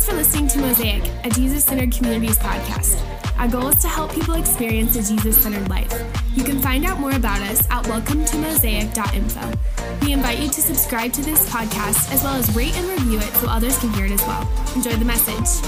[0.00, 2.98] Thanks for listening to Mosaic, a Jesus centered communities podcast.
[3.38, 5.92] Our goal is to help people experience a Jesus centered life.
[6.34, 9.52] You can find out more about us at welcometomosaic.info.
[10.00, 13.30] We invite you to subscribe to this podcast as well as rate and review it
[13.34, 14.50] so others can hear it as well.
[14.74, 15.62] Enjoy the message.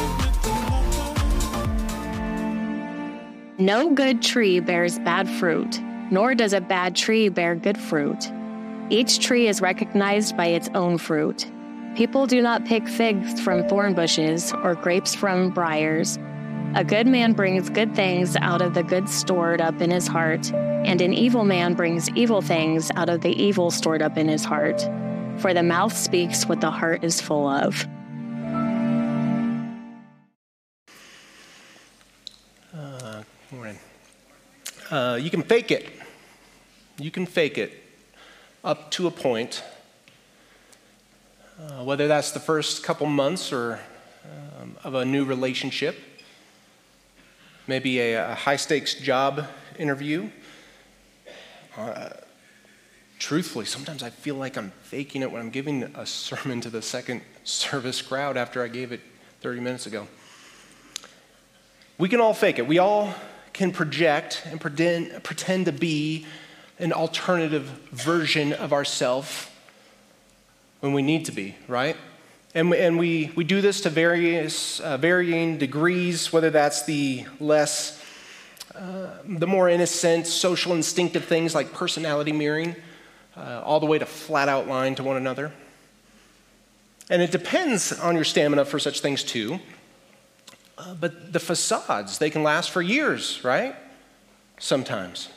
[3.59, 5.79] No good tree bears bad fruit,
[6.11, 8.33] nor does a bad tree bear good fruit.
[8.89, 11.47] Each tree is recognized by its own fruit.
[11.97, 16.19] People do not pick figs from thorn bushes or grapes from briars.
[16.75, 20.51] A good man brings good things out of the good stored up in his heart,
[20.55, 24.43] and an evil man brings evil things out of the evil stored up in his
[24.43, 24.81] heart.
[25.37, 27.87] For the mouth speaks what the heart is full of.
[32.75, 33.79] Uh, morning.
[34.91, 35.91] Uh, you can fake it.
[36.97, 37.71] You can fake it
[38.65, 39.63] up to a point.
[41.63, 43.79] Uh, whether that's the first couple months or
[44.61, 45.97] um, of a new relationship,
[47.69, 49.47] maybe a, a high stakes job
[49.79, 50.29] interview.
[51.77, 52.09] Uh,
[53.21, 56.83] truthfully, sometimes I feel like I'm faking it when I'm giving a sermon to the
[56.83, 59.01] second service crowd after I gave it
[59.41, 60.09] 30 minutes ago.
[61.97, 62.67] We can all fake it.
[62.67, 63.15] We all
[63.53, 66.27] can project and pretend, pretend to be
[66.81, 69.49] an alternative version of ourselves
[70.83, 71.97] when we need to be, right?
[72.57, 77.25] And, we, and we, we do this to various, uh, varying degrees, whether that's the
[77.39, 78.03] less,
[78.75, 82.75] uh, the more innocent, social, instinctive things like personality mirroring,
[83.37, 85.53] uh, all the way to flat out lying to one another.
[87.09, 89.61] And it depends on your stamina for such things too.
[90.77, 93.77] Uh, but the facades, they can last for years, right?
[94.59, 95.29] Sometimes.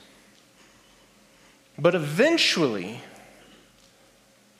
[1.78, 3.02] But eventually,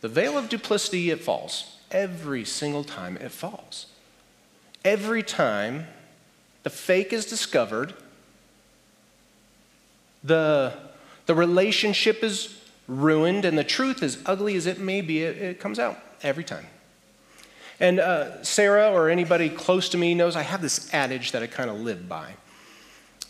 [0.06, 1.78] the veil of duplicity, it falls.
[1.90, 3.88] Every single time it falls.
[4.84, 5.88] Every time
[6.62, 7.96] the fake is discovered,
[10.24, 10.74] the,
[11.26, 12.56] the relationship is
[12.88, 16.44] ruined, and the truth, as ugly as it may be, it, it comes out every
[16.44, 16.68] time.
[17.80, 21.48] And uh, Sarah or anybody close to me knows I have this adage that I
[21.48, 22.36] kind of live by.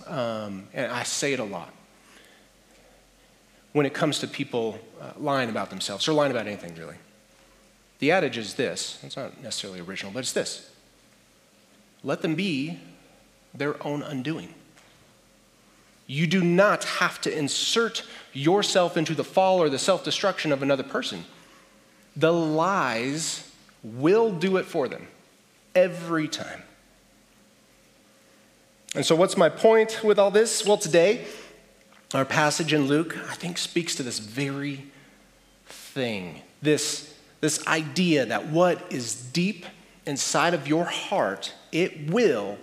[0.07, 1.71] Um, and I say it a lot
[3.75, 6.95] when it comes to people uh, lying about themselves or lying about anything, really.
[7.99, 10.71] The adage is this it's not necessarily original, but it's this
[12.01, 12.79] let them be
[13.53, 14.53] their own undoing.
[16.07, 20.63] You do not have to insert yourself into the fall or the self destruction of
[20.63, 21.25] another person.
[22.15, 23.51] The lies
[23.83, 25.05] will do it for them
[25.75, 26.63] every time.
[28.95, 30.65] And so, what's my point with all this?
[30.65, 31.25] Well, today,
[32.13, 34.85] our passage in Luke, I think, speaks to this very
[35.65, 39.65] thing this, this idea that what is deep
[40.05, 42.57] inside of your heart, it will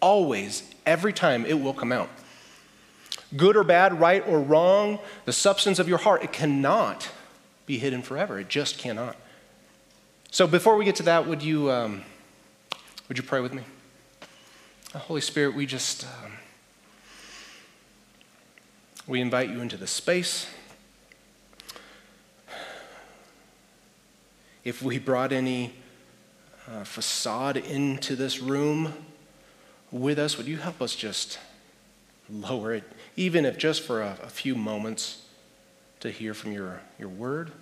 [0.00, 2.08] always, every time, it will come out.
[3.36, 7.10] Good or bad, right or wrong, the substance of your heart, it cannot
[7.66, 8.38] be hidden forever.
[8.38, 9.16] It just cannot.
[10.30, 12.02] So before we get to that, would you, um,
[13.08, 13.62] would you pray with me?
[14.94, 16.04] Holy Spirit, we just.
[16.04, 16.32] Um,
[19.08, 20.48] we invite you into the space.
[24.64, 25.74] If we brought any
[26.68, 28.92] uh, facade into this room
[29.92, 31.38] with us, would you help us just
[32.28, 32.82] lower it,
[33.14, 35.22] even if just for a, a few moments,
[36.00, 37.52] to hear from your, your word?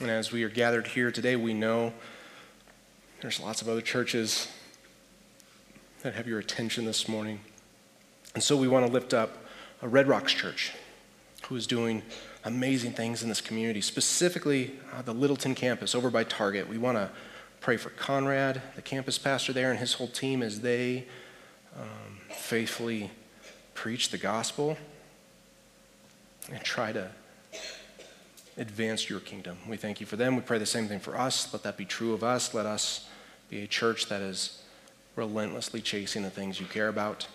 [0.00, 1.92] And as we are gathered here today, we know
[3.22, 4.46] there's lots of other churches
[6.04, 7.40] that have your attention this morning.
[8.34, 9.38] And so we want to lift up
[9.80, 10.72] Red Rocks Church,
[11.48, 12.02] who is doing
[12.44, 16.68] amazing things in this community, specifically uh, the Littleton campus over by Target.
[16.68, 17.08] We want to
[17.62, 21.06] pray for Conrad, the campus pastor there, and his whole team as they
[21.74, 23.10] um, faithfully
[23.72, 24.76] preach the gospel
[26.52, 27.10] and try to
[28.58, 29.56] advance your kingdom.
[29.66, 30.36] We thank you for them.
[30.36, 31.50] We pray the same thing for us.
[31.50, 32.52] Let that be true of us.
[32.52, 33.08] Let us
[33.48, 34.60] be a church that is
[35.16, 37.26] relentlessly chasing the things you care about.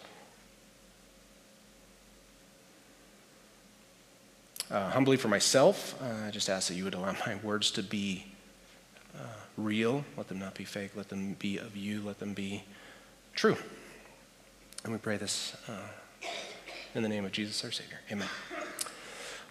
[4.72, 7.84] Uh, humbly for myself, uh, I just ask that you would allow my words to
[7.84, 8.26] be
[9.18, 9.24] uh,
[9.58, 10.06] real.
[10.16, 10.92] Let them not be fake.
[10.96, 12.02] Let them be of you.
[12.04, 12.64] Let them be
[13.34, 13.58] true.
[14.84, 16.28] And we pray this uh,
[16.94, 18.00] in the name of Jesus our Savior.
[18.12, 18.28] Amen.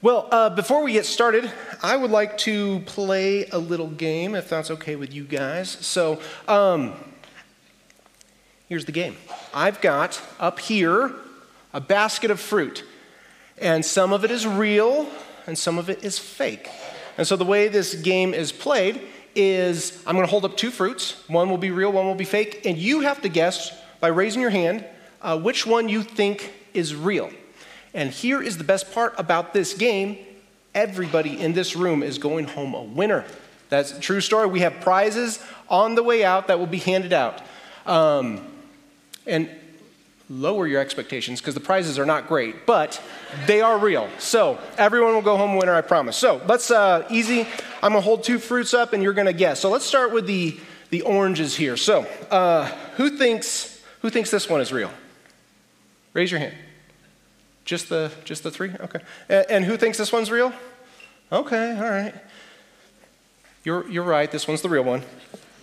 [0.00, 1.50] Well, uh, before we get started,
[1.82, 5.68] I would like to play a little game, if that's okay with you guys.
[5.68, 6.94] So, um,
[8.68, 9.16] Here's the game
[9.54, 11.14] I've got up here
[11.72, 12.84] a basket of fruit,
[13.56, 15.08] and some of it is real
[15.46, 16.68] and some of it is fake.
[17.16, 19.00] And so the way this game is played
[19.34, 21.26] is I'm going to hold up two fruits.
[21.28, 22.66] One will be real, one will be fake.
[22.66, 24.84] And you have to guess by raising your hand
[25.22, 27.30] uh, which one you think is real.
[27.94, 30.18] And here is the best part about this game
[30.74, 33.24] everybody in this room is going home a winner.
[33.70, 34.46] That's a true story.
[34.46, 37.40] We have prizes on the way out that will be handed out.
[37.86, 38.46] Um,
[39.28, 39.48] and
[40.30, 43.00] lower your expectations because the prizes are not great, but
[43.46, 44.08] they are real.
[44.18, 46.16] So everyone will go home winner, I promise.
[46.16, 47.46] So let's uh, easy.
[47.82, 49.60] I'm gonna hold two fruits up, and you're gonna guess.
[49.60, 50.58] So let's start with the
[50.90, 51.76] the oranges here.
[51.76, 52.66] So uh,
[52.96, 54.90] who thinks who thinks this one is real?
[56.14, 56.54] Raise your hand.
[57.64, 58.72] Just the just the three?
[58.80, 59.00] Okay.
[59.28, 60.52] And, and who thinks this one's real?
[61.30, 62.14] Okay, all right.
[63.64, 64.30] You're you're right.
[64.30, 65.02] This one's the real one.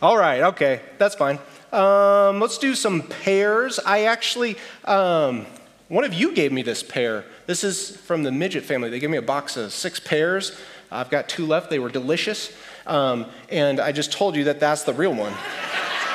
[0.01, 0.41] All right.
[0.41, 1.39] Okay, that's fine.
[1.71, 3.79] Um, let's do some pears.
[3.79, 5.45] I actually, um,
[5.87, 7.25] one of you gave me this pear.
[7.45, 8.89] This is from the midget family.
[8.89, 10.57] They gave me a box of six pears.
[10.91, 11.69] I've got two left.
[11.69, 12.51] They were delicious.
[12.87, 15.33] Um, and I just told you that that's the real one.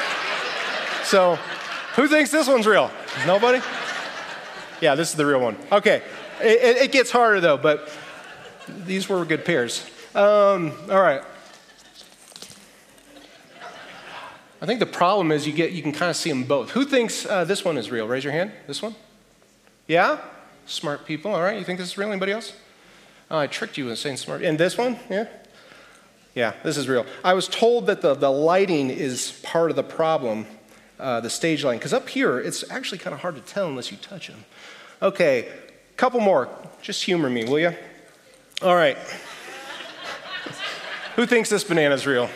[1.05, 1.37] so,
[1.97, 2.91] who thinks this one's real?
[3.27, 3.61] Nobody?
[4.81, 5.57] Yeah, this is the real one.
[5.71, 6.03] Okay.
[6.41, 7.91] It, it gets harder though, but
[8.87, 9.85] these were good pears.
[10.15, 11.23] Um, all right.
[14.63, 16.71] I think the problem is you get you can kind of see them both.
[16.71, 18.07] Who thinks uh, this one is real?
[18.07, 18.53] Raise your hand.
[18.67, 18.95] This one?
[19.87, 20.21] Yeah?
[20.67, 21.35] Smart people.
[21.35, 21.59] All right.
[21.59, 22.11] You think this is real?
[22.11, 22.53] Anybody else?
[23.31, 24.43] Oh, I tricked you into saying smart.
[24.43, 24.99] And this one?
[25.09, 25.27] Yeah?
[26.35, 27.07] Yeah, this is real.
[27.25, 30.47] I was told that the, the lighting is part of the problem,
[30.99, 33.91] uh, the stage lighting, because up here it's actually kind of hard to tell unless
[33.91, 34.45] you touch them.
[35.03, 35.49] Okay,
[35.97, 36.49] couple more.
[36.83, 37.75] Just humor me, will you?
[38.63, 38.97] All right.
[41.17, 42.31] Who thinks this banana is real?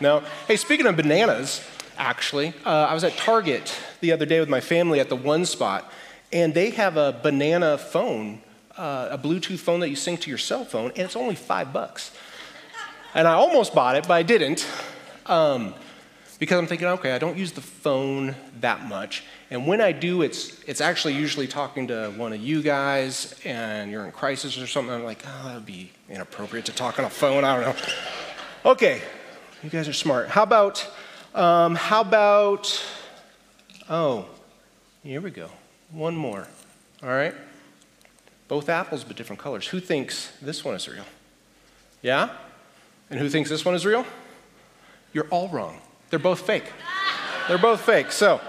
[0.00, 0.22] No.
[0.48, 1.62] Hey, speaking of bananas,
[1.98, 5.44] actually, uh, I was at Target the other day with my family at the One
[5.44, 5.92] Spot,
[6.32, 8.40] and they have a banana phone,
[8.78, 11.74] uh, a Bluetooth phone that you sync to your cell phone, and it's only five
[11.74, 12.12] bucks.
[13.12, 14.66] And I almost bought it, but I didn't.
[15.26, 15.74] Um,
[16.38, 19.24] because I'm thinking, okay, I don't use the phone that much.
[19.50, 23.90] And when I do, it's, it's actually usually talking to one of you guys and
[23.90, 24.94] you're in crisis or something.
[24.94, 27.44] I'm like, oh, that would be inappropriate to talk on a phone.
[27.44, 27.82] I don't know.
[28.64, 29.02] Okay,
[29.62, 30.28] you guys are smart.
[30.28, 30.88] How about,
[31.34, 32.82] um, how about,
[33.88, 34.26] oh,
[35.02, 35.50] here we go.
[35.90, 36.46] One more.
[37.02, 37.34] All right?
[38.48, 39.66] Both apples, but different colors.
[39.68, 41.04] Who thinks this one is real?
[42.00, 42.30] Yeah?
[43.10, 44.06] And who thinks this one is real?
[45.12, 45.80] You're all wrong.
[46.08, 46.64] They're both fake.
[47.46, 48.12] They're both fake.
[48.12, 48.40] So,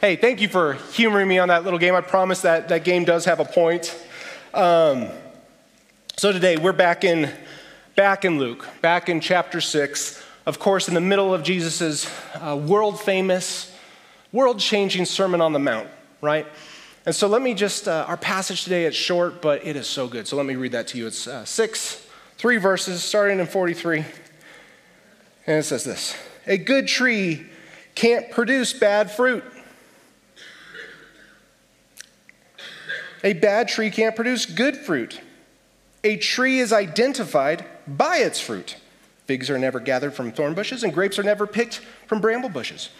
[0.00, 1.94] hey, thank you for humoring me on that little game.
[1.94, 3.96] I promise that that game does have a point.
[4.52, 5.08] Um,
[6.16, 7.30] so today we're back in
[7.94, 12.56] back in Luke, back in chapter 6, of course, in the middle of Jesus' uh,
[12.56, 13.74] world famous,
[14.32, 15.88] world changing Sermon on the Mount,
[16.20, 16.46] right?
[17.04, 20.08] And so let me just, uh, our passage today, it's short, but it is so
[20.08, 20.26] good.
[20.26, 21.06] So let me read that to you.
[21.06, 22.06] It's uh, six,
[22.38, 24.04] three verses, starting in 43.
[25.46, 26.16] And it says this
[26.46, 27.46] A good tree
[27.94, 29.44] can't produce bad fruit.
[33.24, 35.20] A bad tree can't produce good fruit.
[36.04, 38.76] A tree is identified by its fruit.
[39.26, 42.90] Figs are never gathered from thorn bushes, and grapes are never picked from bramble bushes.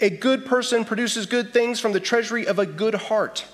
[0.00, 3.46] A good person produces good things from the treasury of a good heart,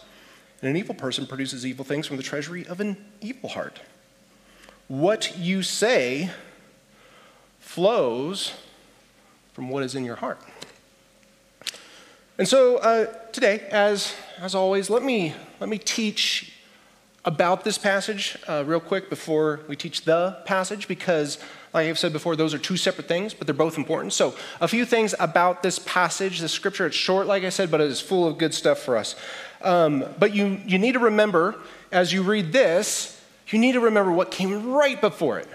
[0.61, 3.81] and an evil person produces evil things from the treasury of an evil heart.
[4.89, 6.31] What you say
[7.61, 8.55] flows
[9.53, 10.41] from what is in your heart.
[12.39, 16.50] And so uh, today, as, as always, let me, let me teach
[17.31, 21.39] about this passage uh, real quick before we teach the passage because,
[21.73, 24.13] like I've said before, those are two separate things, but they're both important.
[24.13, 26.41] So, a few things about this passage.
[26.41, 28.97] The scripture, it's short, like I said, but it is full of good stuff for
[28.97, 29.15] us.
[29.63, 31.55] Um, but you, you need to remember,
[31.93, 35.49] as you read this, you need to remember what came right before it.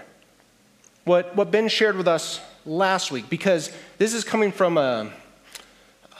[1.04, 5.12] What, what Ben shared with us last week, because this is coming from a,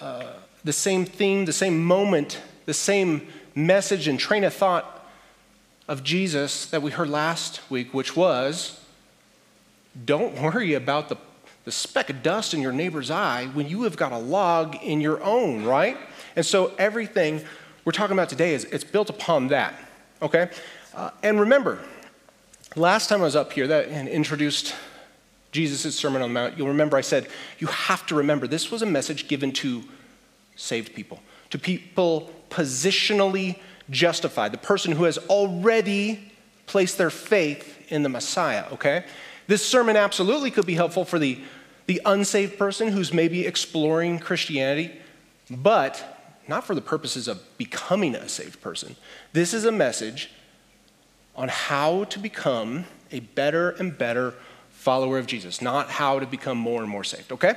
[0.03, 0.33] uh,
[0.65, 4.96] the same theme, the same moment, the same message and train of thought
[5.89, 8.81] of Jesus that we heard last week, which was
[10.05, 11.17] don't worry about the,
[11.65, 15.01] the speck of dust in your neighbor's eye when you have got a log in
[15.01, 15.97] your own, right?
[16.35, 17.43] And so everything
[17.85, 19.75] we're talking about today is it's built upon that,
[20.21, 20.51] okay?
[20.95, 21.79] Uh, and remember,
[22.75, 24.75] last time I was up here that, and introduced
[25.53, 27.29] Jesus' Sermon on the Mount, you'll remember I said,
[27.59, 29.85] you have to remember this was a message given to
[30.57, 33.59] saved people, to people positionally
[33.91, 36.33] justified, the person who has already
[36.67, 39.05] placed their faith in the Messiah, okay?
[39.47, 41.41] This sermon absolutely could be helpful for the,
[41.87, 44.93] the unsaved person who's maybe exploring Christianity,
[45.51, 46.17] but
[46.49, 48.97] not for the purposes of becoming a saved person.
[49.33, 50.31] This is a message
[51.35, 54.35] on how to become a better and better
[54.71, 57.55] follower of Jesus, not how to become more and more saved, okay?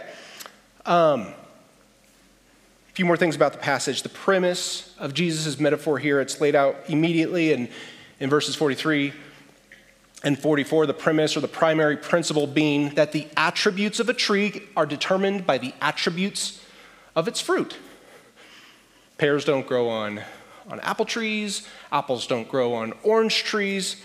[0.85, 1.33] Um,
[2.99, 4.03] few more things about the passage.
[4.03, 7.69] The premise of Jesus' metaphor here, it's laid out immediately in,
[8.19, 9.13] in verses 43
[10.25, 10.85] and 44.
[10.85, 15.47] The premise or the primary principle being that the attributes of a tree are determined
[15.47, 16.61] by the attributes
[17.15, 17.77] of its fruit.
[19.17, 20.19] Pears don't grow on,
[20.69, 23.95] on apple trees, apples don't grow on orange trees.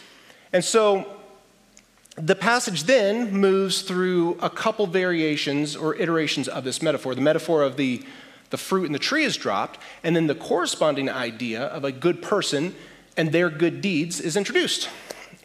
[0.52, 1.04] And so
[2.14, 7.16] the passage then moves through a couple variations or iterations of this metaphor.
[7.16, 8.04] The metaphor of the,
[8.50, 12.22] the fruit in the tree is dropped, and then the corresponding idea of a good
[12.22, 12.74] person
[13.16, 14.88] and their good deeds is introduced.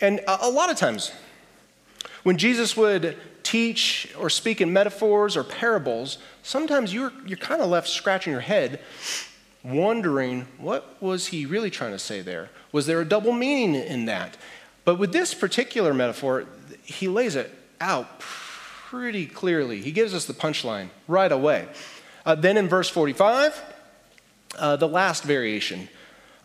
[0.01, 1.11] And a, lot of times,
[2.23, 7.69] when Jesus would teach or speak in metaphors or parables, sometimes you're, you're kind of
[7.69, 8.79] left scratching your head,
[9.63, 12.49] wondering what was he really trying to say there?
[12.71, 14.37] Was there a double meaning in that?
[14.85, 16.45] But with this particular metaphor,
[16.83, 19.81] he lays it out pretty clearly.
[19.81, 21.67] He gives us the punchline right away.
[22.29, 23.59] Uh, then in verse 45,
[24.59, 25.89] uh, the last variation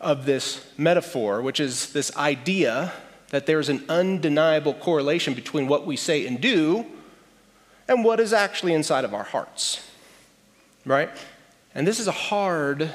[0.01, 2.91] of this metaphor, which is this idea
[3.29, 6.87] that there's an undeniable correlation between what we say and do
[7.87, 9.87] and what is actually inside of our hearts.
[10.87, 11.11] Right?
[11.75, 12.89] And this is a hard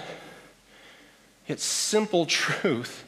[1.47, 3.05] yet simple truth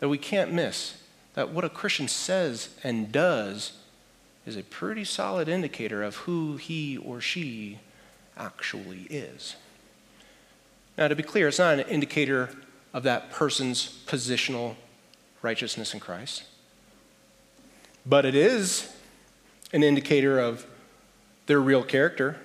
[0.00, 1.00] that we can't miss.
[1.34, 3.74] That what a Christian says and does
[4.44, 7.78] is a pretty solid indicator of who he or she
[8.36, 9.56] actually is.
[10.96, 12.50] Now, to be clear, it's not an indicator
[12.92, 14.76] of that person's positional
[15.40, 16.44] righteousness in Christ,
[18.04, 18.94] but it is
[19.72, 20.66] an indicator of
[21.46, 22.38] their real character.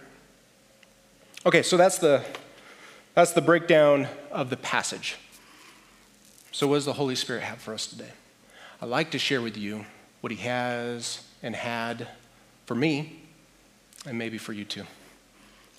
[1.46, 2.24] Okay, so that's the,
[3.14, 5.18] that's the breakdown of the passage.
[6.52, 8.12] So, what does the Holy Spirit have for us today?
[8.82, 9.86] I'd like to share with you
[10.22, 12.08] what He has and had
[12.66, 13.22] for me,
[14.06, 14.84] and maybe for you too.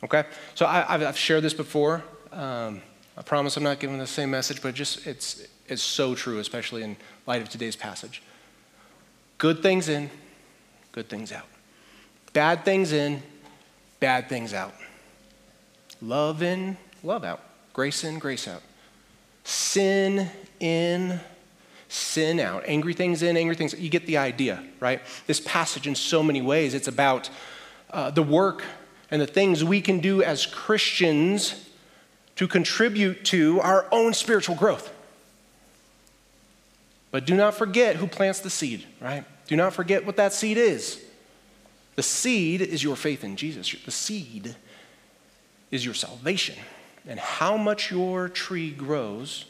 [0.04, 0.24] Okay?
[0.54, 2.04] So, I, have shared this before.
[2.32, 2.82] Um,
[3.16, 6.84] I promise I'm not giving the same message, but just it's, it's so true, especially
[6.84, 8.22] in light of today's passage.
[9.38, 10.10] Good things in,
[10.92, 11.46] good things out.
[12.32, 13.22] Bad things in,
[13.98, 14.74] bad things out.
[16.00, 17.40] Love in, love out.
[17.72, 18.62] Grace in, grace out.
[19.44, 20.28] Sin
[20.60, 21.20] in,
[21.88, 22.62] sin out.
[22.66, 23.74] Angry things in, angry things.
[23.74, 25.00] You get the idea, right?
[25.26, 27.30] This passage, in so many ways, it's about
[27.90, 28.62] uh, the work
[29.10, 31.64] and the things we can do as Christians
[32.36, 34.92] to contribute to our own spiritual growth.
[37.10, 39.24] But do not forget who plants the seed, right?
[39.46, 41.02] Do not forget what that seed is.
[41.96, 43.74] The seed is your faith in Jesus.
[43.84, 44.54] The seed
[45.70, 46.56] is your salvation.
[47.08, 49.46] And how much your tree grows,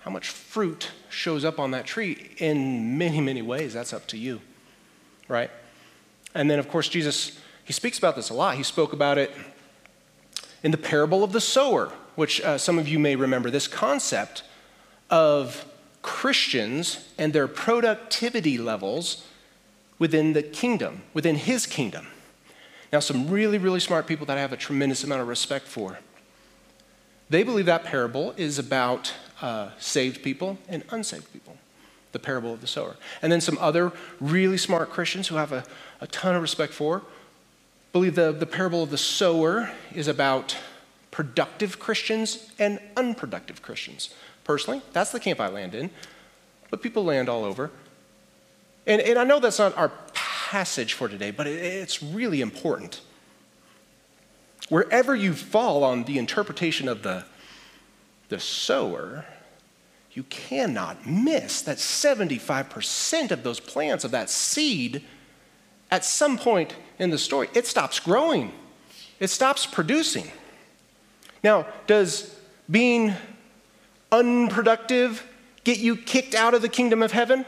[0.00, 4.16] how much fruit shows up on that tree in many, many ways, that's up to
[4.16, 4.40] you,
[5.28, 5.50] right?
[6.34, 8.56] And then, of course, Jesus, he speaks about this a lot.
[8.56, 9.32] He spoke about it
[10.62, 13.50] in the parable of the sower, which uh, some of you may remember.
[13.50, 14.42] This concept
[15.08, 15.64] of
[16.02, 19.26] Christians and their productivity levels
[19.98, 22.06] within the kingdom, within his kingdom.
[22.92, 25.98] Now, some really, really smart people that I have a tremendous amount of respect for.
[27.28, 31.56] They believe that parable is about uh, saved people and unsaved people,
[32.12, 32.96] the parable of the sower.
[33.22, 35.64] And then some other really smart Christians who have a,
[36.00, 37.02] a ton of respect for
[37.92, 40.56] believe the, the parable of the sower is about
[41.10, 44.14] productive Christians and unproductive Christians.
[44.44, 45.90] Personally, that's the camp I land in,
[46.70, 47.70] but people land all over.
[48.86, 53.00] And, and I know that's not our passage for today, but it, it's really important.
[54.68, 57.24] Wherever you fall on the interpretation of the,
[58.28, 59.24] the sower,
[60.12, 65.04] you cannot miss that 75% of those plants, of that seed,
[65.90, 68.52] at some point in the story, it stops growing.
[69.18, 70.30] It stops producing.
[71.42, 72.36] Now, does
[72.70, 73.14] being
[74.12, 75.26] unproductive
[75.64, 77.44] get you kicked out of the kingdom of heaven?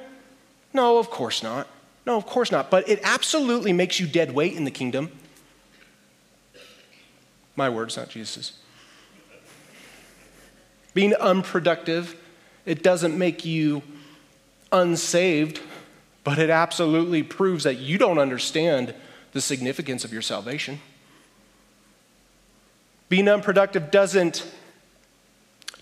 [0.72, 1.68] No, of course not.
[2.06, 2.70] No, of course not.
[2.70, 5.10] But it absolutely makes you dead weight in the kingdom.
[7.54, 8.58] My words, not Jesus's.
[10.94, 12.16] Being unproductive,
[12.66, 13.82] it doesn't make you
[14.70, 15.60] unsaved,
[16.24, 18.94] but it absolutely proves that you don't understand
[19.32, 20.80] the significance of your salvation.
[23.08, 24.46] Being unproductive doesn't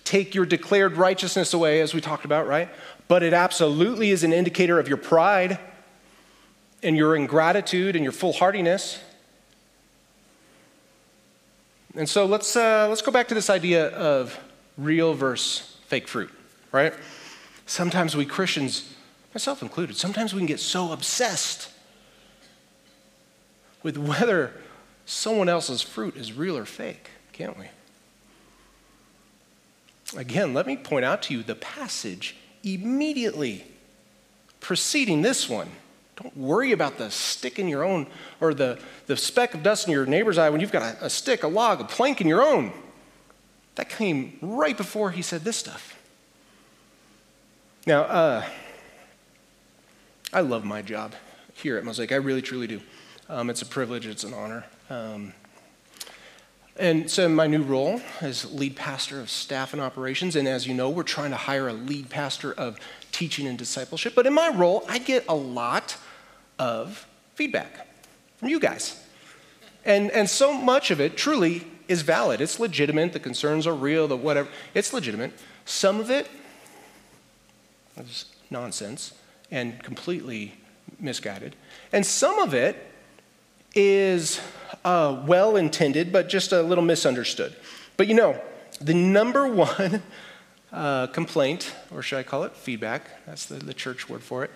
[0.04, 2.68] take your declared righteousness away, as we talked about, right?
[3.06, 5.58] But it absolutely is an indicator of your pride
[6.82, 8.98] and your ingratitude and your foolhardiness.
[11.94, 14.38] And so let's, uh, let's go back to this idea of
[14.78, 16.30] real versus fake fruit,
[16.72, 16.94] right?
[17.66, 18.92] Sometimes we Christians,
[19.34, 21.70] myself included, sometimes we can get so obsessed
[23.82, 24.52] with whether
[25.06, 27.66] someone else's fruit is real or fake, can't we?
[30.16, 33.64] Again, let me point out to you the passage immediately
[34.60, 35.68] preceding this one.
[36.20, 38.06] Don't worry about the stick in your own,
[38.40, 41.10] or the, the speck of dust in your neighbor's eye when you've got a, a
[41.10, 42.72] stick, a log, a plank in your own.
[43.76, 45.96] That came right before he said this stuff.
[47.86, 48.44] Now, uh,
[50.32, 51.14] I love my job
[51.54, 52.12] here at Mosaic.
[52.12, 52.80] I really, truly do.
[53.28, 54.64] Um, it's a privilege, it's an honor.
[54.88, 55.32] Um,
[56.76, 60.74] and so, my new role as lead pastor of staff and operations, and as you
[60.74, 62.78] know, we're trying to hire a lead pastor of
[63.10, 64.14] teaching and discipleship.
[64.14, 65.96] But in my role, I get a lot
[66.60, 67.88] of feedback
[68.36, 69.04] from you guys.
[69.84, 72.40] And, and so much of it truly is valid.
[72.40, 73.12] It's legitimate.
[73.12, 74.48] The concerns are real, the whatever.
[74.74, 75.32] It's legitimate.
[75.64, 76.28] Some of it
[77.98, 79.12] is nonsense
[79.50, 80.54] and completely
[80.98, 81.56] misguided.
[81.92, 82.76] And some of it
[83.74, 84.40] is
[84.84, 87.54] uh, well intended, but just a little misunderstood.
[87.96, 88.40] But you know,
[88.80, 90.02] the number one
[90.72, 94.50] uh, complaint, or should I call it feedback, that's the, the church word for it,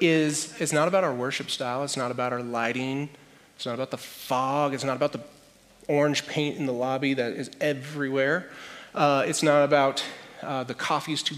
[0.00, 3.10] is it's not about our worship style, it's not about our lighting,
[3.56, 5.20] it's not about the fog, it's not about the
[5.88, 8.50] orange paint in the lobby that is everywhere.
[8.94, 10.02] Uh, it's not about
[10.42, 11.36] uh, the coffee is too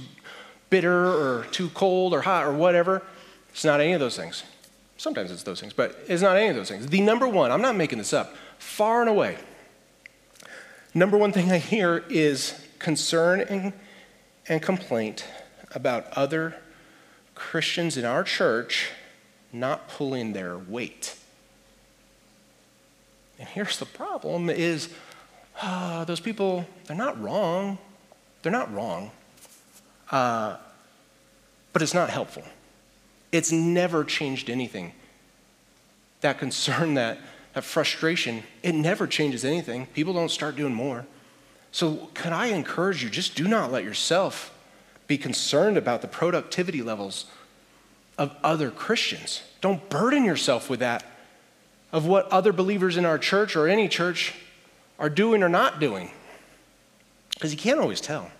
[0.73, 3.03] bitter or too cold or hot or whatever.
[3.51, 4.43] It's not any of those things.
[4.97, 6.87] Sometimes it's those things, but it's not any of those things.
[6.87, 9.37] The number one, I'm not making this up, far and away,
[10.95, 13.75] number one thing I hear is concern and,
[14.49, 15.27] and complaint
[15.75, 16.57] about other
[17.35, 18.91] Christians in our church
[19.53, 21.17] not pulling their weight.
[23.39, 24.89] And here's the problem is
[25.61, 27.77] uh, those people, they're not wrong.
[28.43, 29.11] They're not wrong.
[30.13, 30.57] Uh,
[31.73, 32.45] but it's not helpful.
[33.33, 34.93] It's never changed anything.
[36.21, 37.19] That concern, that,
[37.55, 39.87] that frustration, it never changes anything.
[39.87, 41.07] People don't start doing more.
[41.73, 44.53] So, can I encourage you just do not let yourself
[45.07, 47.27] be concerned about the productivity levels
[48.19, 49.43] of other Christians.
[49.61, 51.05] Don't burden yourself with that,
[51.93, 54.35] of what other believers in our church or any church
[54.99, 56.11] are doing or not doing.
[57.35, 58.31] Because you can't always tell.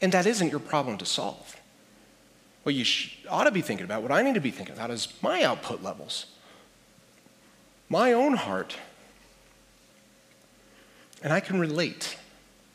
[0.00, 1.56] And that isn't your problem to solve.
[2.62, 2.84] What you
[3.28, 5.82] ought to be thinking about, what I need to be thinking about, is my output
[5.82, 6.26] levels,
[7.88, 8.76] my own heart.
[11.22, 12.16] And I can relate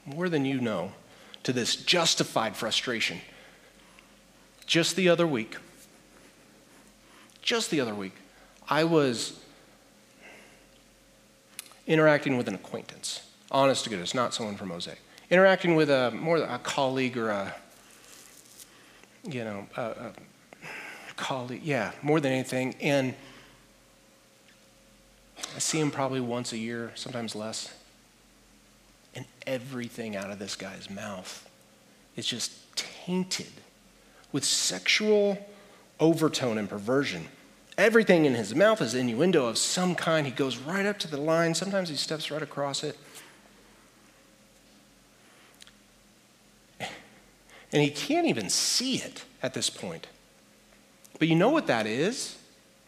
[0.05, 0.91] more than you know
[1.43, 3.21] to this justified frustration.
[4.65, 5.57] Just the other week,
[7.41, 8.13] just the other week,
[8.69, 9.39] I was
[11.85, 14.99] interacting with an acquaintance, honest to goodness, not someone from Mosaic.
[15.33, 17.55] Interacting with a more a colleague or a
[19.27, 20.13] you know, a, a
[21.15, 22.75] colleague, yeah, more than anything.
[22.79, 23.15] And
[25.55, 27.73] I see him probably once a year, sometimes less.
[29.15, 31.49] And everything out of this guy's mouth
[32.15, 33.51] is just tainted
[34.31, 35.43] with sexual
[35.99, 37.27] overtone and perversion.
[37.75, 40.27] Everything in his mouth is innuendo of some kind.
[40.27, 41.55] He goes right up to the line.
[41.55, 42.97] Sometimes he steps right across it.
[47.73, 50.07] And he can't even see it at this point.
[51.19, 52.37] But you know what that is?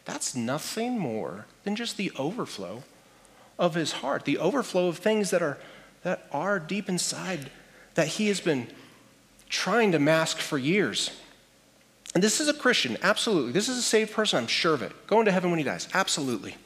[0.04, 2.84] That's nothing more than just the overflow
[3.58, 5.58] of his heart, the overflow of things that are,
[6.04, 7.50] that are deep inside
[7.94, 8.68] that he has been
[9.48, 11.10] trying to mask for years.
[12.14, 13.52] And this is a Christian, absolutely.
[13.52, 15.06] This is a saved person, I'm sure of it.
[15.06, 16.56] Going to heaven when he dies, absolutely.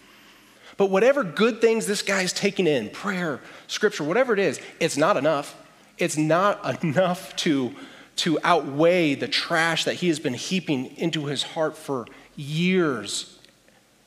[0.77, 4.97] But whatever good things this guy is taking in, prayer, scripture, whatever it is, it's
[4.97, 5.57] not enough.
[5.99, 7.75] It's not enough to
[8.21, 12.07] to outweigh the trash that he has been heaping into his heart for
[12.37, 13.39] years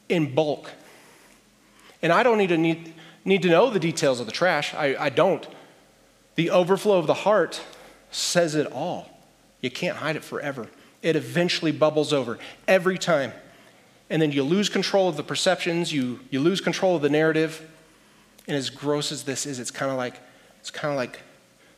[0.08, 0.70] in bulk.
[2.04, 2.94] And I don't need to, need,
[3.26, 4.76] need to know the details of the trash.
[4.76, 5.48] I, I don't.
[6.36, 7.60] The overflow of the heart
[8.12, 9.10] says it all.
[9.62, 10.68] You can't hide it forever.
[11.02, 13.34] It eventually bubbles over every time.
[14.12, 17.68] And then you lose control of the perceptions, you, you lose control of the narrative.
[18.48, 20.20] And as gross as this is, it's kind of like
[20.60, 21.20] it's kind of like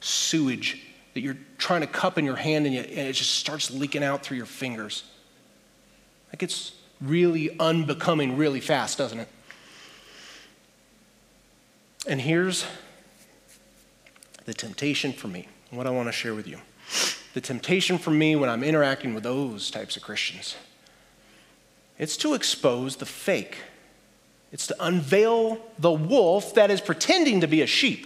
[0.01, 0.81] sewage
[1.15, 4.03] that you're trying to cup in your hand and, you, and it just starts leaking
[4.03, 5.03] out through your fingers.
[6.29, 9.29] That gets really unbecoming really fast, doesn't it?
[12.05, 12.65] And here's
[14.43, 16.59] the temptation for me, what I want to share with you.
[17.33, 20.55] The temptation for me when I'm interacting with those types of Christians,
[21.97, 23.57] it's to expose the fake.
[24.51, 28.05] It's to unveil the wolf that is pretending to be a sheep,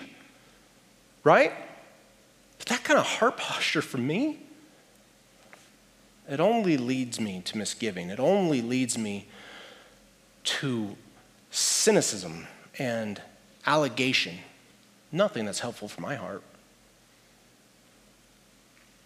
[1.23, 1.53] right?
[2.59, 4.39] But that kind of heart posture for me,
[6.29, 8.09] it only leads me to misgiving.
[8.11, 9.27] It only leads me
[10.43, 10.95] to
[11.49, 12.45] cynicism
[12.77, 13.19] and
[13.65, 14.37] allegation.
[15.11, 16.43] Nothing that's helpful for my heart.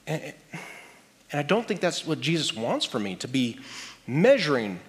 [0.05, 0.33] And,
[1.31, 3.59] and I don't think that's what Jesus wants for me to be
[4.05, 4.79] measuring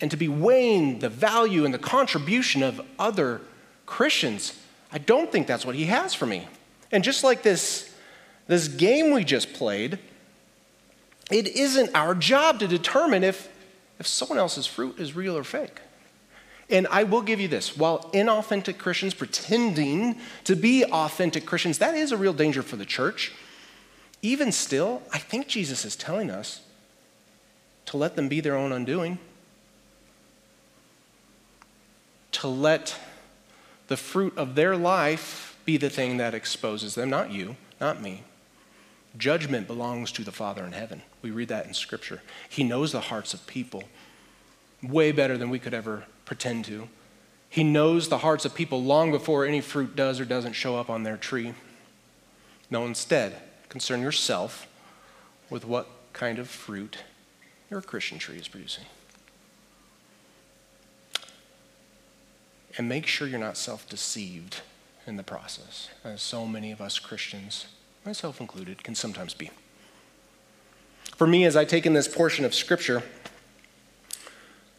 [0.00, 3.40] and to be weighing the value and the contribution of other
[3.86, 4.58] Christians.
[4.92, 6.48] I don't think that's what he has for me.
[6.90, 7.93] And just like this,
[8.46, 9.98] this game we just played,
[11.30, 13.48] it isn't our job to determine if,
[13.98, 15.80] if someone else's fruit is real or fake.
[16.70, 21.94] And I will give you this while inauthentic Christians pretending to be authentic Christians, that
[21.94, 23.32] is a real danger for the church.
[24.22, 26.62] Even still, I think Jesus is telling us
[27.86, 29.18] to let them be their own undoing,
[32.32, 32.96] to let
[33.88, 38.22] the fruit of their life be the thing that exposes them, not you, not me.
[39.16, 41.02] Judgment belongs to the Father in heaven.
[41.22, 42.20] We read that in Scripture.
[42.48, 43.84] He knows the hearts of people
[44.82, 46.88] way better than we could ever pretend to.
[47.48, 50.90] He knows the hearts of people long before any fruit does or doesn't show up
[50.90, 51.54] on their tree.
[52.70, 53.36] No, instead,
[53.68, 54.66] concern yourself
[55.48, 56.98] with what kind of fruit
[57.70, 58.84] your Christian tree is producing.
[62.76, 64.62] And make sure you're not self deceived
[65.06, 67.66] in the process, as so many of us Christians
[68.04, 69.50] myself included, can sometimes be.
[71.16, 73.02] For me, as I take in this portion of Scripture,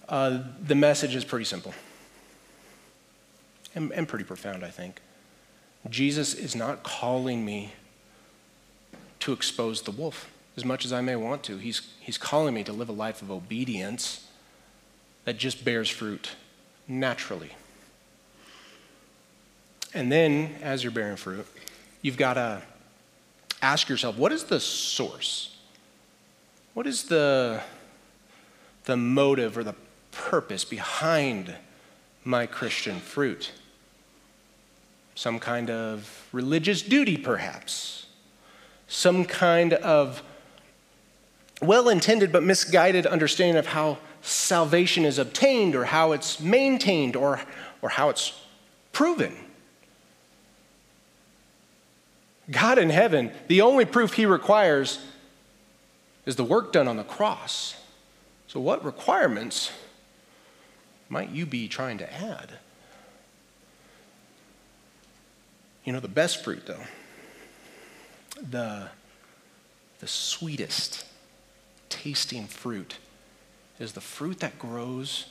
[0.09, 1.73] uh, the message is pretty simple
[3.73, 5.01] and, and pretty profound, I think.
[5.89, 7.73] Jesus is not calling me
[9.19, 11.57] to expose the wolf as much as I may want to.
[11.57, 14.27] He's, he's calling me to live a life of obedience
[15.25, 16.31] that just bears fruit
[16.87, 17.51] naturally.
[19.93, 21.47] And then, as you're bearing fruit,
[22.01, 22.61] you've got to
[23.65, 25.55] ask yourself what is the source?
[26.73, 27.61] What is the,
[28.83, 29.75] the motive or the
[30.11, 31.55] purpose behind
[32.23, 33.51] my Christian fruit?
[35.15, 38.07] Some kind of religious duty, perhaps.
[38.87, 40.21] Some kind of
[41.61, 47.39] well intended but misguided understanding of how salvation is obtained or how it's maintained or,
[47.81, 48.41] or how it's
[48.91, 49.44] proven.
[52.49, 54.99] God in heaven, the only proof he requires
[56.25, 57.75] is the work done on the cross.
[58.47, 59.71] So, what requirements
[61.09, 62.59] might you be trying to add?
[65.83, 66.83] You know, the best fruit, though,
[68.41, 68.89] the,
[69.99, 71.05] the sweetest
[71.89, 72.97] tasting fruit
[73.79, 75.27] is the fruit that grows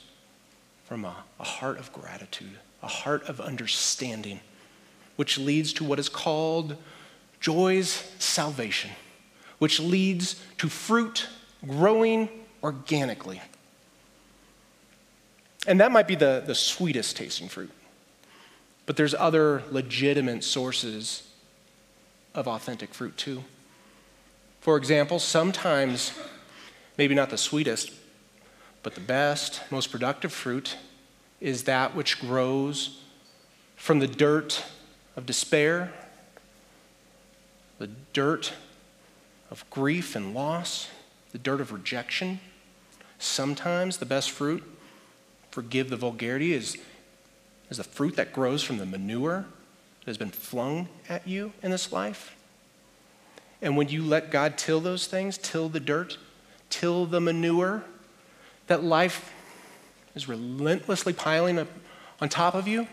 [0.85, 4.39] from a, a heart of gratitude, a heart of understanding,
[5.15, 6.77] which leads to what is called
[7.45, 8.89] joy's salvation,
[9.59, 11.27] which leads to fruit
[11.67, 12.27] growing
[12.63, 13.39] organically.
[15.67, 17.69] And that might be the, the sweetest tasting fruit.
[18.87, 21.29] But there's other legitimate sources
[22.33, 23.43] of authentic fruit too.
[24.59, 26.13] For example, sometimes,
[26.97, 27.91] maybe not the sweetest,
[28.81, 30.77] but the best, most productive fruit
[31.39, 33.03] is that which grows
[33.75, 34.63] from the dirt
[35.15, 35.93] of despair
[37.77, 38.53] the dirt
[39.51, 40.89] of grief and loss,
[41.31, 42.39] the dirt of rejection.
[43.19, 44.63] Sometimes the best fruit,
[45.51, 46.77] forgive the vulgarity, is,
[47.69, 49.45] is the fruit that grows from the manure
[49.99, 52.35] that has been flung at you in this life.
[53.61, 56.17] And when you let God till those things, till the dirt,
[56.69, 57.83] till the manure,
[58.67, 59.33] that life
[60.13, 61.67] is relentlessly piling up
[62.21, 62.87] on top of you,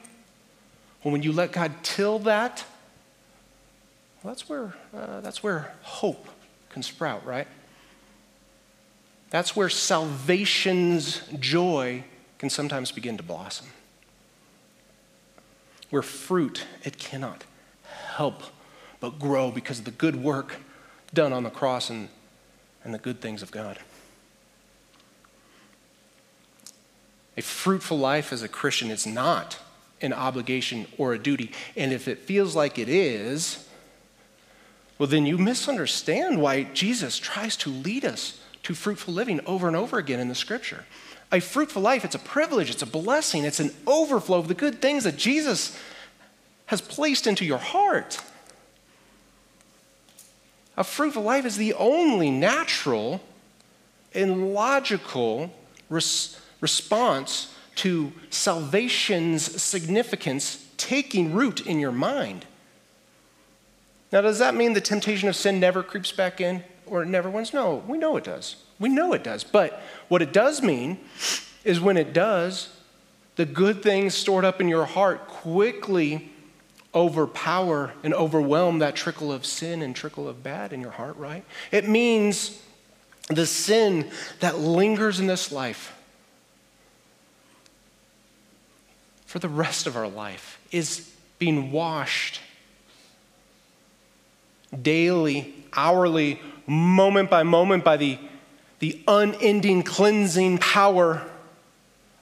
[1.02, 2.64] when you let God till that,
[4.22, 6.28] well, that's where, uh, that's where hope
[6.68, 7.48] can sprout, right?
[9.30, 12.04] That's where salvation's joy
[12.38, 13.66] can sometimes begin to blossom.
[15.90, 17.44] Where fruit, it cannot
[18.14, 18.42] help
[19.00, 20.56] but grow because of the good work
[21.12, 22.08] done on the cross and,
[22.84, 23.78] and the good things of God.
[27.36, 29.58] A fruitful life as a Christian is not
[30.00, 31.52] an obligation or a duty.
[31.76, 33.68] And if it feels like it is,
[35.02, 39.74] well, then you misunderstand why Jesus tries to lead us to fruitful living over and
[39.74, 40.84] over again in the scripture.
[41.32, 44.80] A fruitful life, it's a privilege, it's a blessing, it's an overflow of the good
[44.80, 45.76] things that Jesus
[46.66, 48.20] has placed into your heart.
[50.76, 53.20] A fruitful life is the only natural
[54.14, 55.52] and logical
[55.88, 62.46] res- response to salvation's significance taking root in your mind.
[64.12, 66.62] Now, does that mean the temptation of sin never creeps back in?
[66.92, 67.54] or it never wins?
[67.54, 68.56] No, we know it does.
[68.78, 69.44] We know it does.
[69.44, 70.98] But what it does mean
[71.64, 72.68] is when it does,
[73.36, 76.30] the good things stored up in your heart quickly
[76.94, 81.44] overpower and overwhelm that trickle of sin and trickle of bad in your heart, right?
[81.70, 82.62] It means
[83.28, 85.96] the sin that lingers in this life
[89.24, 92.40] for the rest of our life is being washed
[94.80, 98.18] daily, hourly, moment by moment by the,
[98.78, 101.22] the unending cleansing power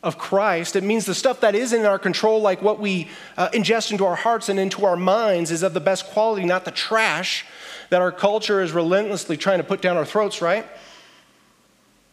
[0.03, 0.77] of Christ.
[0.77, 4.07] It means the stuff that is in our control, like what we uh, ingest into
[4.07, 7.45] our hearts and into our minds, is of the best quality, not the trash
[7.91, 10.67] that our culture is relentlessly trying to put down our throats, right?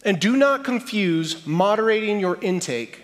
[0.04, 3.02] And do not confuse moderating your intake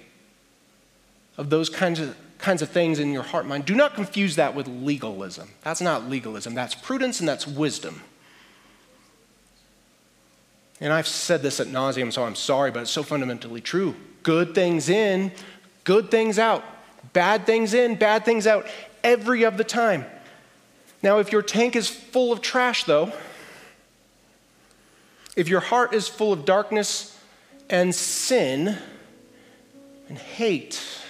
[1.36, 3.64] of those kinds of, kinds of things in your heart mind.
[3.64, 5.48] Do not confuse that with legalism.
[5.62, 8.02] That's not legalism, that's prudence and that's wisdom.
[10.80, 13.94] And I've said this at nauseum, so I'm sorry, but it's so fundamentally true.
[14.22, 15.32] Good things in,
[15.84, 16.62] good things out.
[17.14, 18.66] Bad things in, bad things out,
[19.02, 20.04] every of the time.
[21.02, 23.12] Now, if your tank is full of trash, though,
[25.36, 27.18] if your heart is full of darkness
[27.70, 28.76] and sin
[30.08, 31.03] and hate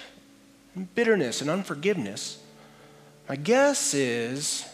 [0.83, 2.39] bitterness and unforgiveness,
[3.29, 4.65] my guess is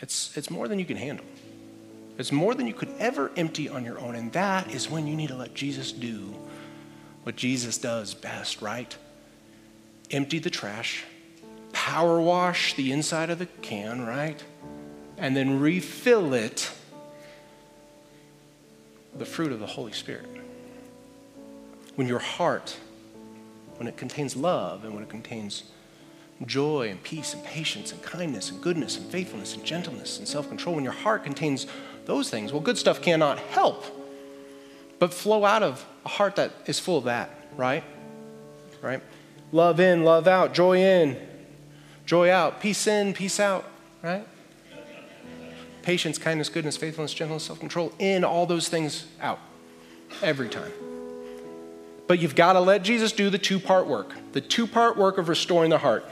[0.00, 1.26] it's, it's more than you can handle.
[2.18, 4.14] It's more than you could ever empty on your own.
[4.14, 6.34] And that is when you need to let Jesus do
[7.22, 8.96] what Jesus does best, right?
[10.10, 11.04] Empty the trash,
[11.72, 14.42] power wash the inside of the can, right?
[15.18, 16.70] And then refill it
[19.16, 20.28] the fruit of the Holy Spirit.
[21.96, 22.76] When your heart,
[23.80, 25.64] when it contains love and when it contains
[26.44, 30.48] joy and peace and patience and kindness and goodness and faithfulness and gentleness and self
[30.48, 31.66] control, when your heart contains
[32.04, 33.86] those things, well, good stuff cannot help
[34.98, 37.82] but flow out of a heart that is full of that, right?
[38.82, 39.00] Right?
[39.50, 41.16] Love in, love out, joy in,
[42.04, 43.64] joy out, peace in, peace out,
[44.02, 44.28] right?
[45.80, 49.38] patience, kindness, goodness, faithfulness, gentleness, self control, in all those things out
[50.22, 50.70] every time.
[52.10, 55.16] But you've got to let Jesus do the two part work the two part work
[55.16, 56.04] of restoring the heart.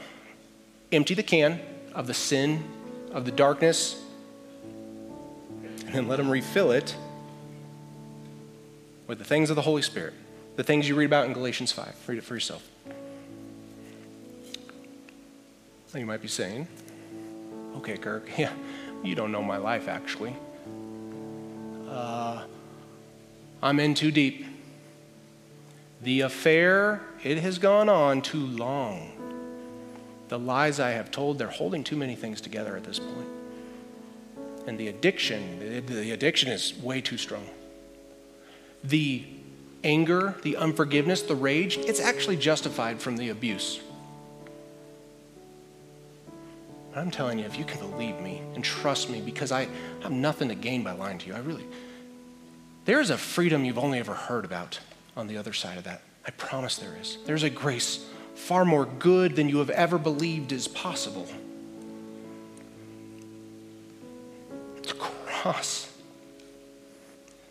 [0.92, 1.60] Empty the can
[1.92, 2.62] of the sin,
[3.10, 4.00] of the darkness,
[5.86, 6.94] and then let him refill it
[9.08, 10.14] with the things of the Holy Spirit,
[10.54, 11.92] the things you read about in Galatians 5.
[12.06, 12.64] Read it for yourself.
[15.96, 16.68] you might be saying,
[17.78, 18.52] okay, Kirk, yeah,
[19.02, 20.36] you don't know my life, actually.
[21.88, 22.44] Uh,
[23.60, 24.47] I'm in too deep.
[26.02, 29.12] The affair, it has gone on too long.
[30.28, 33.28] The lies I have told, they're holding too many things together at this point.
[34.66, 37.46] And the addiction, the addiction is way too strong.
[38.84, 39.24] The
[39.82, 43.80] anger, the unforgiveness, the rage, it's actually justified from the abuse.
[46.94, 49.68] I'm telling you, if you can believe me and trust me, because I
[50.02, 51.64] have nothing to gain by lying to you, I really,
[52.84, 54.80] there's a freedom you've only ever heard about
[55.18, 56.02] on the other side of that.
[56.24, 57.18] I promise there is.
[57.26, 58.04] There's a grace
[58.34, 61.26] far more good than you have ever believed is possible.
[64.82, 65.92] The cross.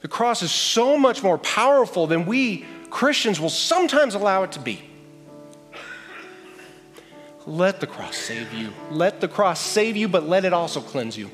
[0.01, 4.59] The cross is so much more powerful than we Christians will sometimes allow it to
[4.59, 4.81] be.
[7.45, 8.73] Let the cross save you.
[8.91, 11.29] Let the cross save you, but let it also cleanse you.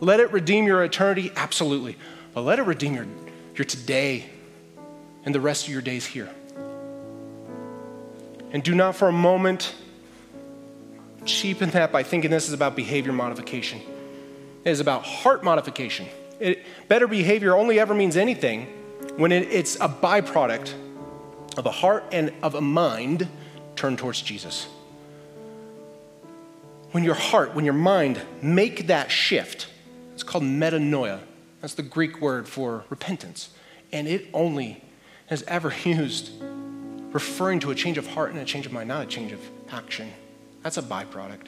[0.00, 1.96] Let it redeem your eternity, absolutely.
[2.34, 3.06] But let it redeem your,
[3.54, 4.26] your today
[5.26, 6.30] and the rest of your days here.
[8.52, 9.74] And do not for a moment
[11.26, 13.80] cheapen that by thinking this is about behavior modification.
[14.64, 16.06] It is about heart modification.
[16.40, 18.66] It, better behavior only ever means anything
[19.16, 20.72] when it, it's a byproduct
[21.58, 23.28] of a heart and of a mind
[23.74, 24.68] turned towards Jesus
[26.96, 29.68] when your heart, when your mind make that shift,
[30.14, 31.20] it's called metanoia.
[31.60, 33.50] That's the Greek word for repentance.
[33.92, 34.82] And it only
[35.26, 36.30] has ever used
[37.12, 39.40] referring to a change of heart and a change of mind, not a change of
[39.70, 40.12] action.
[40.62, 41.46] That's a byproduct.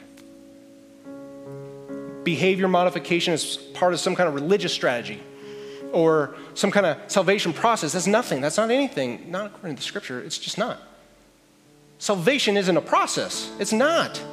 [2.23, 5.21] Behavior modification is part of some kind of religious strategy
[5.91, 7.93] or some kind of salvation process.
[7.93, 8.41] That's nothing.
[8.41, 10.19] That's not anything, not according to the scripture.
[10.21, 10.81] It's just not.
[11.97, 14.23] Salvation isn't a process, it's not.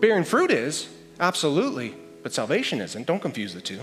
[0.00, 3.06] Bearing fruit is, absolutely, but salvation isn't.
[3.06, 3.80] Don't confuse the two.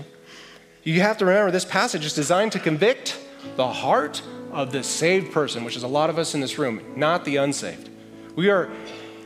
[0.84, 3.18] You have to remember this passage is designed to convict
[3.56, 6.80] the heart of the saved person, which is a lot of us in this room,
[6.94, 7.88] not the unsaved.
[8.36, 8.70] We are,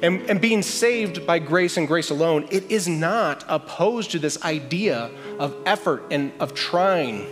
[0.03, 4.43] and, and being saved by grace and grace alone, it is not opposed to this
[4.45, 7.27] idea of effort and of trying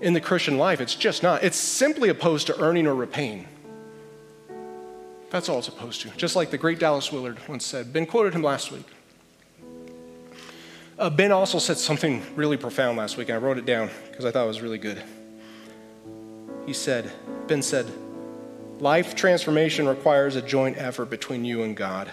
[0.00, 0.80] in the Christian life.
[0.80, 1.42] It's just not.
[1.42, 3.46] It's simply opposed to earning or repaying.
[5.30, 6.10] That's all it's opposed to.
[6.10, 7.92] Just like the great Dallas Willard once said.
[7.92, 8.86] Ben quoted him last week.
[10.96, 14.24] Uh, ben also said something really profound last week, and I wrote it down because
[14.24, 15.02] I thought it was really good.
[16.66, 17.12] He said,
[17.46, 17.90] Ben said,
[18.80, 22.10] life transformation requires a joint effort between you and God.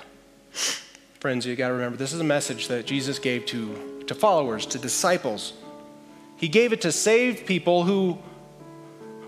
[1.19, 4.65] Friends, you got to remember this is a message that Jesus gave to, to followers,
[4.67, 5.53] to disciples.
[6.37, 8.17] He gave it to saved people who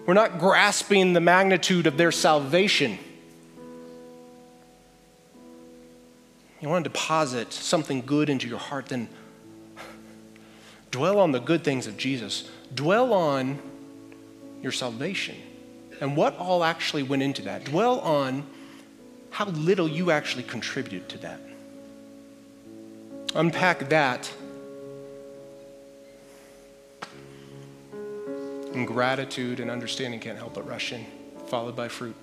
[0.05, 2.97] were not grasping the magnitude of their salvation.
[6.59, 9.07] You want to deposit something good into your heart, then
[10.91, 12.49] dwell on the good things of Jesus.
[12.73, 13.59] Dwell on
[14.63, 15.35] your salvation
[16.01, 17.65] and what all actually went into that.
[17.65, 18.47] Dwell on
[19.29, 21.39] how little you actually contributed to that.
[23.35, 24.31] Unpack that.
[28.73, 31.05] And gratitude and understanding can't help but rush in,
[31.47, 32.15] followed by fruit.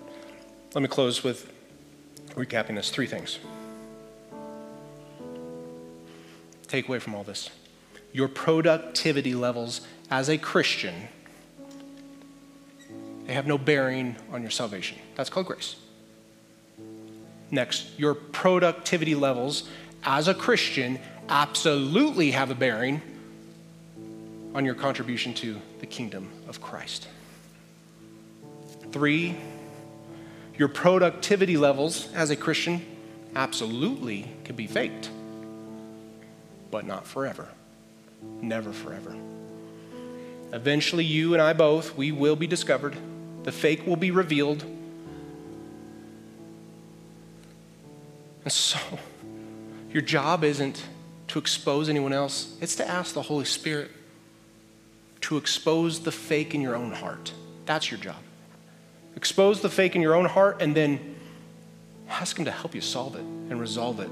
[0.74, 1.52] Let me close with
[2.30, 3.38] recapping this three things.
[6.66, 7.50] Take away from all this
[8.12, 11.08] your productivity levels as a Christian
[13.30, 14.98] they have no bearing on your salvation.
[15.14, 15.76] That's called grace.
[17.52, 19.68] Next, your productivity levels
[20.02, 23.00] as a Christian absolutely have a bearing
[24.52, 27.06] on your contribution to the kingdom of Christ.
[28.90, 29.36] Three,
[30.58, 32.84] your productivity levels as a Christian
[33.36, 35.08] absolutely can be faked,
[36.72, 37.46] but not forever.
[38.42, 39.14] Never forever.
[40.52, 42.96] Eventually, you and I both, we will be discovered
[43.44, 44.64] the fake will be revealed.
[48.44, 48.78] And so,
[49.92, 50.82] your job isn't
[51.28, 53.90] to expose anyone else, it's to ask the Holy Spirit
[55.22, 57.32] to expose the fake in your own heart.
[57.66, 58.16] That's your job.
[59.16, 61.16] Expose the fake in your own heart and then
[62.08, 64.10] ask Him to help you solve it and resolve it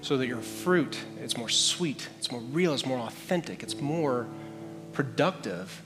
[0.00, 4.26] so that your fruit is more sweet, it's more real, it's more authentic, it's more
[4.92, 5.80] productive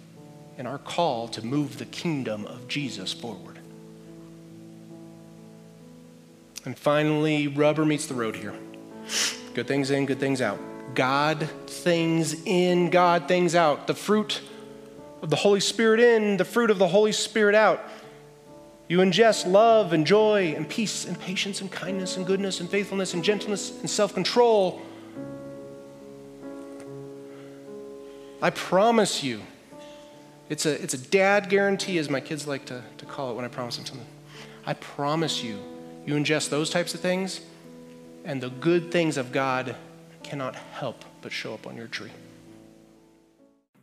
[0.58, 3.58] in our call to move the kingdom of Jesus forward.
[6.64, 8.54] And finally, rubber meets the road here.
[9.54, 10.58] Good things in, good things out.
[10.94, 13.86] God things in, God things out.
[13.86, 14.40] The fruit
[15.22, 17.80] of the Holy Spirit in, the fruit of the Holy Spirit out.
[18.88, 23.14] You ingest love and joy and peace and patience and kindness and goodness and faithfulness
[23.14, 24.80] and gentleness and self control.
[28.40, 29.40] I promise you,
[30.48, 33.44] it's a, it's a dad guarantee, as my kids like to, to call it when
[33.44, 34.06] I promise them something.
[34.64, 35.58] I promise you,
[36.04, 37.40] you ingest those types of things,
[38.24, 39.74] and the good things of God
[40.22, 42.10] cannot help but show up on your tree.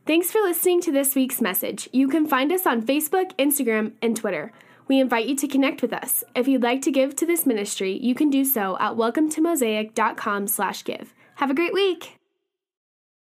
[0.05, 1.87] Thanks for listening to this week's message.
[1.93, 4.51] You can find us on Facebook, Instagram, and Twitter.
[4.89, 6.25] We invite you to connect with us.
[6.35, 11.13] If you'd like to give to this ministry, you can do so at welcometomosaic.com/give.
[11.35, 12.19] Have a great week.